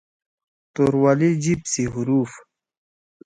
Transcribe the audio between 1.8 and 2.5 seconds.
حروف